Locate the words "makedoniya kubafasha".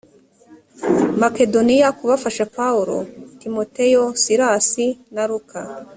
1.21-2.45